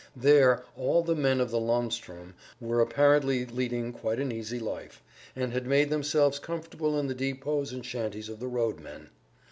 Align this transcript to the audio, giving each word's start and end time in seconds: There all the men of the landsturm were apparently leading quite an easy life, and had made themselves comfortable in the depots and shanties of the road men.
There 0.15 0.63
all 0.75 1.03
the 1.03 1.13
men 1.15 1.39
of 1.39 1.51
the 1.51 1.59
landsturm 1.59 2.33
were 2.59 2.81
apparently 2.81 3.45
leading 3.45 3.93
quite 3.93 4.19
an 4.19 4.31
easy 4.31 4.57
life, 4.57 5.03
and 5.35 5.53
had 5.53 5.67
made 5.67 5.91
themselves 5.91 6.39
comfortable 6.39 6.99
in 6.99 7.05
the 7.05 7.13
depots 7.13 7.71
and 7.71 7.85
shanties 7.85 8.27
of 8.27 8.39
the 8.39 8.47
road 8.47 8.79
men. 8.79 9.11